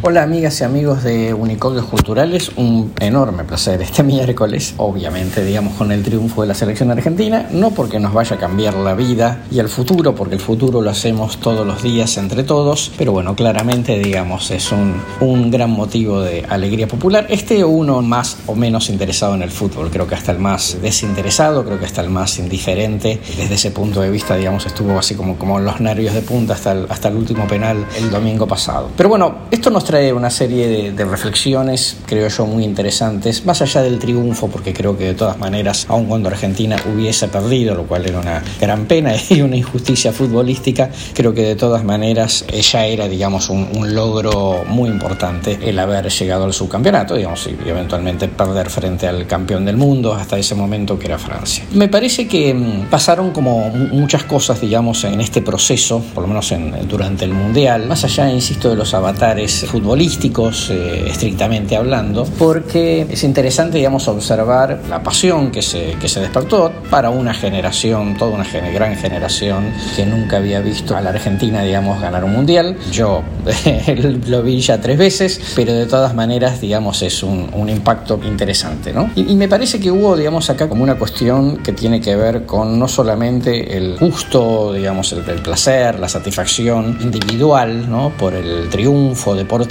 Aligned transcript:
Hola 0.00 0.22
amigas 0.22 0.60
y 0.60 0.64
amigos 0.64 1.02
de 1.02 1.34
Unicodes 1.34 1.82
Culturales, 1.82 2.52
un 2.54 2.92
enorme 3.00 3.42
placer 3.42 3.82
este 3.82 4.02
miércoles, 4.04 4.74
obviamente 4.76 5.44
digamos 5.44 5.74
con 5.74 5.90
el 5.90 6.04
triunfo 6.04 6.42
de 6.42 6.46
la 6.46 6.54
selección 6.54 6.92
argentina, 6.92 7.48
no 7.50 7.72
porque 7.72 7.98
nos 7.98 8.14
vaya 8.14 8.36
a 8.36 8.38
cambiar 8.38 8.74
la 8.74 8.94
vida 8.94 9.42
y 9.50 9.58
el 9.58 9.68
futuro, 9.68 10.14
porque 10.14 10.36
el 10.36 10.40
futuro 10.40 10.82
lo 10.82 10.90
hacemos 10.90 11.38
todos 11.38 11.66
los 11.66 11.82
días 11.82 12.16
entre 12.16 12.44
todos, 12.44 12.92
pero 12.96 13.10
bueno, 13.10 13.34
claramente 13.34 13.98
digamos 13.98 14.52
es 14.52 14.70
un, 14.70 15.02
un 15.18 15.50
gran 15.50 15.70
motivo 15.70 16.20
de 16.20 16.46
alegría 16.48 16.86
popular. 16.86 17.26
Este 17.28 17.64
uno 17.64 18.00
más 18.00 18.36
o 18.46 18.54
menos 18.54 18.90
interesado 18.90 19.34
en 19.34 19.42
el 19.42 19.50
fútbol, 19.50 19.90
creo 19.90 20.06
que 20.06 20.14
hasta 20.14 20.30
el 20.30 20.38
más 20.38 20.80
desinteresado, 20.80 21.64
creo 21.64 21.80
que 21.80 21.86
hasta 21.86 22.02
el 22.02 22.10
más 22.10 22.38
indiferente, 22.38 23.20
desde 23.36 23.56
ese 23.56 23.72
punto 23.72 24.00
de 24.00 24.10
vista 24.10 24.36
digamos 24.36 24.64
estuvo 24.64 24.96
así 24.96 25.16
como, 25.16 25.36
como 25.36 25.58
los 25.58 25.80
nervios 25.80 26.14
de 26.14 26.22
punta 26.22 26.54
hasta 26.54 26.70
el, 26.70 26.86
hasta 26.88 27.08
el 27.08 27.16
último 27.16 27.48
penal 27.48 27.84
el 27.96 28.10
domingo 28.12 28.46
pasado. 28.46 28.90
Pero 28.96 29.08
bueno, 29.08 29.38
esto 29.50 29.70
nos 29.70 29.87
trae 29.88 30.12
una 30.12 30.28
serie 30.28 30.92
de, 30.92 31.04
reflexiones, 31.06 31.96
creo 32.04 32.28
yo, 32.28 32.44
muy 32.44 32.62
interesantes, 32.62 33.46
más 33.46 33.62
allá 33.62 33.80
del 33.80 33.98
triunfo, 33.98 34.48
porque 34.48 34.74
creo 34.74 34.98
que 34.98 35.04
de 35.04 35.14
todas 35.14 35.38
maneras, 35.38 35.86
aun 35.88 36.04
cuando 36.04 36.28
Argentina 36.28 36.76
hubiese 36.92 37.26
perdido, 37.28 37.74
lo 37.74 37.84
cual 37.84 38.04
era 38.04 38.20
una 38.20 38.44
gran 38.60 38.84
pena 38.84 39.14
y 39.30 39.40
una 39.40 39.56
injusticia 39.56 40.12
futbolística, 40.12 40.90
creo 41.14 41.32
que 41.32 41.40
de 41.40 41.56
todas 41.56 41.84
maneras 41.84 42.44
ya 42.70 42.84
era, 42.84 43.08
digamos, 43.08 43.48
un, 43.48 43.66
logro 43.94 44.62
muy 44.66 44.90
importante 44.90 45.58
el 45.62 45.78
haber 45.78 46.10
llegado 46.10 46.44
al 46.44 46.52
subcampeonato, 46.52 47.14
digamos, 47.14 47.46
y 47.46 47.66
eventualmente 47.66 48.28
perder 48.28 48.68
frente 48.68 49.08
al 49.08 49.26
campeón 49.26 49.64
del 49.64 49.78
mundo 49.78 50.12
hasta 50.12 50.38
ese 50.38 50.54
momento 50.54 50.98
que 50.98 51.06
era 51.06 51.18
Francia. 51.18 51.64
Me 51.72 51.88
parece 51.88 52.28
que 52.28 52.52
mm, 52.52 52.90
pasaron 52.90 53.30
como 53.30 53.70
muchas 53.70 54.24
cosas, 54.24 54.60
digamos, 54.60 55.04
en 55.04 55.22
este 55.22 55.40
proceso, 55.40 56.04
por 56.12 56.24
lo 56.24 56.28
menos 56.28 56.52
en, 56.52 56.86
durante 56.86 57.24
el 57.24 57.32
Mundial, 57.32 57.86
más 57.86 58.04
allá, 58.04 58.30
insisto, 58.30 58.68
de 58.68 58.76
los 58.76 58.92
avatares 58.92 59.64
futbolísticos, 59.78 60.70
eh, 60.70 61.04
estrictamente 61.08 61.76
hablando, 61.76 62.24
porque 62.36 63.06
es 63.08 63.22
interesante, 63.22 63.78
digamos, 63.78 64.08
observar 64.08 64.80
la 64.88 65.02
pasión 65.04 65.52
que 65.52 65.62
se, 65.62 65.96
que 66.00 66.08
se 66.08 66.20
despertó 66.20 66.72
para 66.90 67.10
una 67.10 67.32
generación, 67.32 68.16
toda 68.16 68.32
una 68.32 68.44
gran 68.72 68.96
generación 68.96 69.72
que 69.94 70.04
nunca 70.04 70.38
había 70.38 70.60
visto 70.60 70.96
a 70.96 71.00
la 71.00 71.10
Argentina, 71.10 71.62
digamos, 71.62 72.00
ganar 72.00 72.24
un 72.24 72.32
mundial. 72.32 72.76
Yo 72.90 73.22
lo 74.26 74.42
vi 74.42 74.60
ya 74.60 74.80
tres 74.80 74.98
veces, 74.98 75.40
pero 75.54 75.72
de 75.72 75.86
todas 75.86 76.12
maneras, 76.12 76.60
digamos, 76.60 77.02
es 77.02 77.22
un, 77.22 77.48
un 77.52 77.68
impacto 77.68 78.18
interesante, 78.26 78.92
¿no? 78.92 79.10
Y, 79.14 79.38
me 79.38 79.46
parece 79.46 79.78
que 79.78 79.92
hubo, 79.92 80.16
digamos, 80.16 80.50
acá 80.50 80.68
como 80.68 80.82
una 80.82 80.96
cuestión 80.96 81.58
que 81.58 81.72
tiene 81.72 82.00
que 82.00 82.16
ver 82.16 82.44
con 82.44 82.76
no 82.76 82.88
solamente 82.88 83.76
el 83.76 83.96
gusto, 83.96 84.72
digamos, 84.72 85.12
el, 85.12 85.28
el 85.28 85.40
placer, 85.40 86.00
la 86.00 86.08
satisfacción 86.08 86.98
individual, 87.00 87.88
¿no? 87.88 88.10
Por 88.18 88.34
el 88.34 88.68
triunfo 88.68 89.36
deportivo 89.36 89.67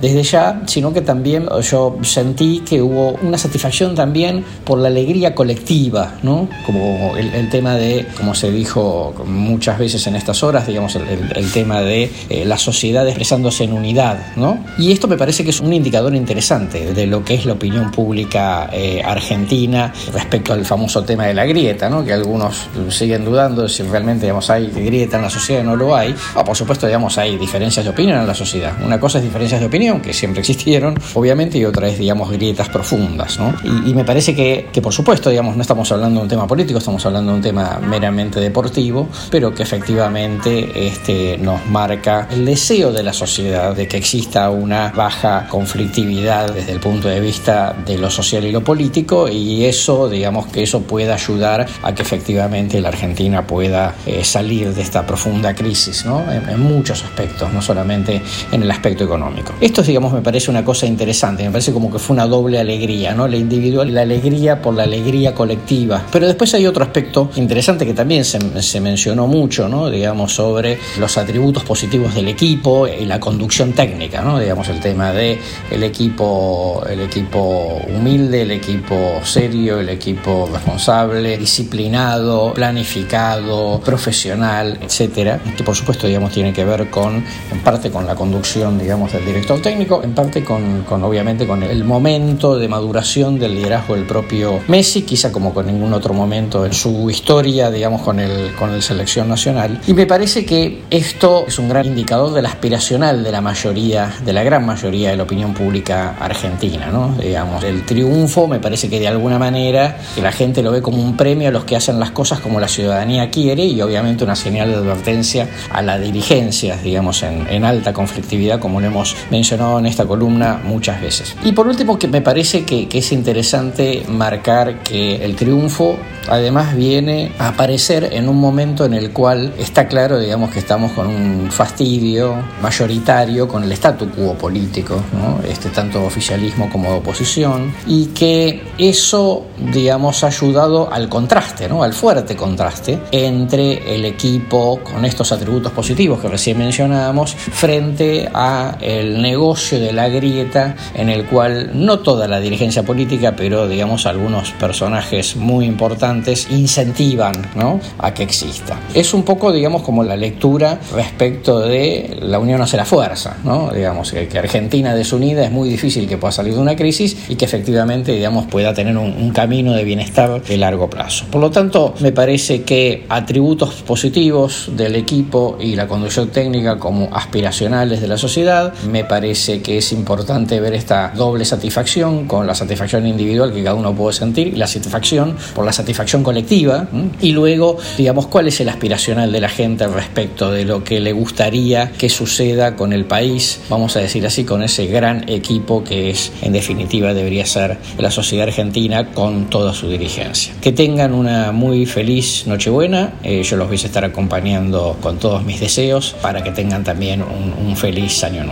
desde 0.00 0.22
ya, 0.22 0.62
sino 0.66 0.92
que 0.92 1.00
también 1.00 1.48
yo 1.70 1.96
sentí 2.02 2.60
que 2.60 2.82
hubo 2.82 3.12
una 3.22 3.38
satisfacción 3.38 3.94
también 3.94 4.44
por 4.64 4.78
la 4.78 4.88
alegría 4.88 5.34
colectiva, 5.34 6.14
¿no? 6.22 6.48
Como 6.66 7.16
el, 7.16 7.48
tema 7.50 7.74
de, 7.76 8.06
como 8.16 8.34
se 8.34 8.50
dijo 8.50 9.14
muchas 9.26 9.78
veces 9.78 10.06
en 10.06 10.16
estas 10.16 10.42
horas, 10.42 10.66
digamos, 10.66 10.94
el, 10.96 11.52
tema 11.52 11.80
de 11.80 12.10
eh, 12.30 12.44
la 12.44 12.56
sociedad 12.56 13.06
expresándose 13.06 13.64
en 13.64 13.72
unidad, 13.72 14.18
¿no? 14.36 14.58
Y 14.78 14.92
esto 14.92 15.08
me 15.08 15.16
parece 15.16 15.44
que 15.44 15.50
es 15.50 15.60
un 15.60 15.72
indicador 15.72 16.14
interesante 16.14 16.94
de 16.94 17.06
lo 17.06 17.24
que 17.24 17.34
es 17.34 17.44
la 17.44 17.54
opinión 17.54 17.90
pública 17.90 18.70
eh, 18.72 19.02
argentina 19.04 19.92
respecto 20.12 20.52
al 20.52 20.64
famoso 20.64 21.02
tema 21.04 21.26
de 21.26 21.34
la 21.34 21.44
grieta, 21.44 21.88
¿no? 21.88 22.04
Que 22.04 22.12
algunos 22.12 22.68
siguen 22.90 23.24
dudando 23.24 23.68
si 23.68 23.82
realmente, 23.82 24.26
digamos, 24.26 24.48
hay 24.50 24.68
grieta 24.68 25.16
en 25.16 25.22
la 25.22 25.30
sociedad 25.30 25.62
o 25.62 25.64
no 25.64 25.76
lo 25.76 25.94
hay. 25.94 26.14
O, 26.34 26.44
por 26.44 26.56
supuesto, 26.56 26.86
digamos, 26.86 27.18
hay 27.18 27.36
diferencias 27.36 27.84
de 27.84 27.90
opinión 27.90 28.20
en 28.20 28.26
la 28.26 28.34
sociedad. 28.34 28.72
Una 28.84 28.98
cosa 28.98 29.18
es 29.18 29.21
diferencias 29.22 29.60
de 29.60 29.66
opinión, 29.66 30.00
que 30.00 30.12
siempre 30.12 30.40
existieron, 30.40 30.94
obviamente, 31.14 31.58
y 31.58 31.64
otra 31.64 31.88
es, 31.88 31.98
digamos, 31.98 32.30
grietas 32.30 32.68
profundas, 32.68 33.38
¿no? 33.38 33.54
Y, 33.64 33.92
me 33.94 34.04
parece 34.04 34.34
que, 34.34 34.68
que, 34.72 34.80
por 34.80 34.92
supuesto, 34.92 35.30
digamos, 35.30 35.56
no 35.56 35.62
estamos 35.62 35.90
hablando 35.92 36.20
de 36.20 36.24
un 36.24 36.28
tema 36.28 36.46
político, 36.46 36.78
estamos 36.78 37.04
hablando 37.04 37.32
de 37.32 37.36
un 37.36 37.42
tema 37.42 37.78
meramente 37.78 38.40
deportivo, 38.40 39.08
pero 39.30 39.54
que 39.54 39.62
efectivamente 39.62 40.86
este, 40.86 41.38
nos 41.38 41.66
marca 41.66 42.28
el 42.30 42.44
deseo 42.44 42.92
de 42.92 43.02
la 43.02 43.12
sociedad 43.12 43.74
de 43.76 43.86
que 43.86 43.96
exista 43.96 44.50
una 44.50 44.92
baja 44.94 45.46
conflictividad 45.48 46.52
desde 46.52 46.72
el 46.72 46.80
punto 46.80 47.08
de 47.08 47.20
vista 47.20 47.74
de 47.86 47.98
lo 47.98 48.10
social 48.10 48.44
y 48.44 48.52
lo 48.52 48.62
político, 48.62 49.28
y 49.28 49.64
eso, 49.64 50.08
digamos, 50.08 50.46
que 50.46 50.62
eso 50.62 50.82
pueda 50.82 51.14
ayudar 51.14 51.66
a 51.82 51.94
que 51.94 52.02
efectivamente 52.02 52.80
la 52.80 52.88
Argentina 52.88 53.46
pueda 53.46 53.94
eh, 54.06 54.24
salir 54.24 54.74
de 54.74 54.82
esta 54.82 55.06
profunda 55.06 55.54
crisis, 55.54 56.04
¿no? 56.04 56.22
en 56.30 56.60
muchos 56.60 57.02
aspectos, 57.04 57.52
no 57.52 57.60
solamente 57.60 58.20
en 58.50 58.62
el 58.62 58.70
aspecto 58.70 59.04
económico. 59.04 59.11
Esto, 59.60 59.82
digamos, 59.82 60.12
me 60.12 60.20
parece 60.20 60.50
una 60.50 60.64
cosa 60.64 60.86
interesante, 60.86 61.44
me 61.44 61.50
parece 61.50 61.72
como 61.72 61.90
que 61.90 61.98
fue 61.98 62.14
una 62.14 62.26
doble 62.26 62.58
alegría, 62.58 63.14
¿no? 63.14 63.28
La 63.28 63.36
individual 63.36 63.88
y 63.88 63.92
la 63.92 64.02
alegría 64.02 64.60
por 64.60 64.74
la 64.74 64.84
alegría 64.84 65.34
colectiva. 65.34 66.04
Pero 66.10 66.26
después 66.26 66.52
hay 66.54 66.66
otro 66.66 66.84
aspecto 66.84 67.30
interesante 67.36 67.86
que 67.86 67.94
también 67.94 68.24
se, 68.24 68.38
se 68.62 68.80
mencionó 68.80 69.26
mucho, 69.26 69.68
¿no? 69.68 69.90
Digamos, 69.90 70.32
sobre 70.32 70.78
los 70.98 71.16
atributos 71.18 71.64
positivos 71.64 72.14
del 72.14 72.28
equipo 72.28 72.86
y 72.86 73.04
la 73.04 73.20
conducción 73.20 73.72
técnica, 73.72 74.22
¿no? 74.22 74.38
Digamos, 74.38 74.68
el 74.68 74.80
tema 74.80 75.12
de 75.12 75.38
el 75.70 75.82
equipo, 75.82 76.82
el 76.88 77.00
equipo 77.00 77.80
humilde, 77.88 78.42
el 78.42 78.50
equipo 78.52 79.20
serio, 79.22 79.80
el 79.80 79.88
equipo 79.88 80.48
responsable, 80.52 81.38
disciplinado, 81.38 82.52
planificado, 82.54 83.80
profesional, 83.80 84.78
etcétera, 84.80 85.40
que 85.56 85.62
por 85.62 85.74
supuesto, 85.74 86.06
digamos, 86.06 86.32
tiene 86.32 86.52
que 86.52 86.64
ver 86.64 86.90
con, 86.90 87.24
en 87.50 87.60
parte 87.62 87.90
con 87.90 88.06
la 88.06 88.14
conducción, 88.14 88.78
digamos, 88.78 88.91
del 88.92 89.24
director 89.24 89.60
técnico, 89.62 90.02
en 90.04 90.14
parte 90.14 90.44
con, 90.44 90.82
con, 90.82 91.02
obviamente 91.02 91.46
con 91.46 91.62
el 91.62 91.82
momento 91.82 92.58
de 92.58 92.68
maduración 92.68 93.38
del 93.38 93.54
liderazgo 93.54 93.94
del 93.94 94.04
propio 94.04 94.60
Messi, 94.68 95.02
quizá 95.02 95.32
como 95.32 95.54
con 95.54 95.66
ningún 95.66 95.94
otro 95.94 96.12
momento 96.12 96.66
en 96.66 96.74
su 96.74 97.08
historia, 97.08 97.70
digamos, 97.70 98.02
con 98.02 98.20
el, 98.20 98.54
con 98.54 98.70
el 98.74 98.82
selección 98.82 99.30
nacional. 99.30 99.80
Y 99.86 99.94
me 99.94 100.06
parece 100.06 100.44
que 100.44 100.82
esto 100.90 101.46
es 101.48 101.58
un 101.58 101.70
gran 101.70 101.86
indicador 101.86 102.34
de 102.34 102.42
la 102.42 102.50
aspiracional 102.50 103.24
de 103.24 103.32
la 103.32 103.40
mayoría, 103.40 104.12
de 104.22 104.32
la 104.34 104.42
gran 104.44 104.66
mayoría 104.66 105.10
de 105.10 105.16
la 105.16 105.22
opinión 105.22 105.54
pública 105.54 106.14
argentina, 106.20 106.88
¿no? 106.92 107.16
Digamos, 107.18 107.64
el 107.64 107.86
triunfo 107.86 108.46
me 108.46 108.60
parece 108.60 108.90
que 108.90 109.00
de 109.00 109.08
alguna 109.08 109.38
manera 109.38 109.96
la 110.20 110.32
gente 110.32 110.62
lo 110.62 110.70
ve 110.70 110.82
como 110.82 111.02
un 111.02 111.16
premio 111.16 111.48
a 111.48 111.50
los 111.50 111.64
que 111.64 111.76
hacen 111.76 111.98
las 111.98 112.10
cosas 112.10 112.40
como 112.40 112.60
la 112.60 112.68
ciudadanía 112.68 113.30
quiere 113.30 113.64
y 113.64 113.80
obviamente 113.80 114.22
una 114.22 114.36
señal 114.36 114.68
de 114.68 114.76
advertencia 114.76 115.48
a 115.70 115.80
la 115.80 115.98
dirigencia, 115.98 116.76
digamos, 116.76 117.22
en, 117.22 117.48
en 117.48 117.64
alta 117.64 117.94
conflictividad 117.94 118.60
como 118.60 118.81
lo 118.82 118.88
hemos 118.88 119.16
mencionado 119.30 119.78
en 119.78 119.86
esta 119.86 120.04
columna 120.04 120.60
muchas 120.62 121.00
veces. 121.00 121.34
Y 121.44 121.52
por 121.52 121.66
último, 121.66 121.98
que 121.98 122.08
me 122.08 122.20
parece 122.20 122.64
que, 122.64 122.88
que 122.88 122.98
es 122.98 123.12
interesante 123.12 124.04
marcar 124.08 124.82
que 124.82 125.24
el 125.24 125.36
triunfo 125.36 125.96
además 126.28 126.74
viene 126.74 127.32
a 127.38 127.48
aparecer 127.48 128.10
en 128.12 128.28
un 128.28 128.38
momento 128.38 128.84
en 128.84 128.94
el 128.94 129.12
cual 129.12 129.54
está 129.58 129.88
claro, 129.88 130.18
digamos, 130.18 130.50
que 130.50 130.58
estamos 130.58 130.92
con 130.92 131.06
un 131.06 131.50
fastidio 131.50 132.36
mayoritario 132.60 133.48
con 133.48 133.64
el 133.64 133.72
statu 133.72 134.10
quo 134.10 134.34
político, 134.34 135.02
¿no? 135.12 135.40
este, 135.46 135.70
tanto 135.70 136.04
oficialismo 136.04 136.70
como 136.70 136.96
oposición, 136.96 137.72
y 137.86 138.06
que 138.06 138.62
eso, 138.78 139.46
digamos, 139.72 140.24
ha 140.24 140.28
ayudado 140.28 140.92
al 140.92 141.08
contraste, 141.08 141.68
¿no? 141.68 141.82
al 141.82 141.92
fuerte 141.92 142.36
contraste 142.36 142.98
entre 143.10 143.94
el 143.94 144.04
equipo 144.04 144.80
con 144.82 145.04
estos 145.04 145.32
atributos 145.32 145.72
positivos 145.72 146.20
que 146.20 146.28
recién 146.28 146.58
mencionábamos 146.58 147.34
frente 147.34 148.28
a 148.32 148.71
el 148.80 149.20
negocio 149.22 149.78
de 149.78 149.92
la 149.92 150.08
grieta 150.08 150.76
en 150.94 151.08
el 151.08 151.24
cual 151.26 151.70
no 151.74 152.00
toda 152.00 152.28
la 152.28 152.40
dirigencia 152.40 152.82
política, 152.82 153.34
pero 153.36 153.68
digamos 153.68 154.06
algunos 154.06 154.52
personajes 154.52 155.36
muy 155.36 155.66
importantes 155.66 156.48
incentivan 156.50 157.34
¿no? 157.54 157.80
a 157.98 158.14
que 158.14 158.22
exista. 158.22 158.78
Es 158.94 159.14
un 159.14 159.22
poco, 159.22 159.52
digamos, 159.52 159.82
como 159.82 160.04
la 160.04 160.16
lectura 160.16 160.78
respecto 160.94 161.60
de 161.60 162.18
la 162.20 162.38
unión 162.38 162.60
hace 162.62 162.76
la 162.76 162.84
fuerza, 162.84 163.36
¿no? 163.44 163.70
Digamos, 163.72 164.12
que, 164.12 164.38
Argentina 164.38 164.94
desunida 164.94 165.44
es 165.44 165.52
muy 165.52 165.68
difícil 165.68 166.08
que 166.08 166.16
pueda 166.16 166.32
salir 166.32 166.54
de 166.54 166.60
una 166.60 166.74
crisis 166.74 167.16
y 167.28 167.36
que 167.36 167.44
efectivamente, 167.44 168.12
digamos, 168.12 168.46
pueda 168.46 168.74
tener 168.74 168.96
un, 168.96 169.12
un 169.12 169.30
camino 169.30 169.72
de 169.72 169.84
bienestar 169.84 170.42
de 170.42 170.56
largo 170.56 170.90
plazo. 170.90 171.26
Por 171.30 171.40
lo 171.40 171.50
tanto, 171.50 171.94
me 172.00 172.12
parece 172.12 172.62
que 172.62 173.04
atributos 173.08 173.82
positivos 173.82 174.70
del 174.76 174.96
equipo 174.96 175.56
y 175.60 175.76
la 175.76 175.86
conducción 175.86 176.28
técnica 176.28 176.78
como 176.78 177.08
aspiracionales 177.12 178.00
de 178.00 178.08
la 178.08 178.18
sociedad, 178.18 178.61
me 178.90 179.04
parece 179.04 179.62
que 179.62 179.78
es 179.78 179.92
importante 179.92 180.60
ver 180.60 180.74
esta 180.74 181.12
doble 181.14 181.44
satisfacción 181.44 182.26
con 182.26 182.46
la 182.46 182.54
satisfacción 182.54 183.06
individual 183.06 183.52
que 183.52 183.62
cada 183.62 183.76
uno 183.76 183.94
puede 183.94 184.14
sentir 184.14 184.48
y 184.48 184.56
la 184.56 184.66
satisfacción 184.66 185.36
por 185.54 185.64
la 185.64 185.72
satisfacción 185.72 186.22
colectiva 186.22 186.86
y 187.20 187.32
luego 187.32 187.78
digamos 187.96 188.26
cuál 188.26 188.48
es 188.48 188.60
el 188.60 188.68
aspiracional 188.68 189.32
de 189.32 189.40
la 189.40 189.48
gente 189.48 189.86
respecto 189.86 190.50
de 190.50 190.64
lo 190.64 190.84
que 190.84 191.00
le 191.00 191.12
gustaría 191.12 191.92
que 191.92 192.08
suceda 192.08 192.76
con 192.76 192.92
el 192.92 193.04
país, 193.04 193.60
vamos 193.68 193.96
a 193.96 194.00
decir 194.00 194.26
así, 194.26 194.44
con 194.44 194.62
ese 194.62 194.86
gran 194.86 195.28
equipo 195.28 195.84
que 195.84 196.10
es 196.10 196.32
en 196.42 196.52
definitiva 196.52 197.14
debería 197.14 197.46
ser 197.46 197.78
la 197.98 198.10
sociedad 198.10 198.48
argentina 198.48 199.12
con 199.12 199.50
toda 199.50 199.74
su 199.74 199.88
dirigencia. 199.88 200.54
Que 200.60 200.72
tengan 200.72 201.14
una 201.14 201.52
muy 201.52 201.86
feliz 201.86 202.46
Nochebuena, 202.46 203.14
eh, 203.22 203.42
yo 203.42 203.56
los 203.56 203.68
voy 203.68 203.78
a 203.82 203.86
estar 203.86 204.04
acompañando 204.04 204.96
con 205.00 205.18
todos 205.18 205.44
mis 205.44 205.60
deseos 205.60 206.14
para 206.20 206.42
que 206.42 206.50
tengan 206.50 206.84
también 206.84 207.22
un, 207.22 207.66
un 207.66 207.76
feliz 207.76 208.22
año 208.24 208.44
nuevo. 208.44 208.51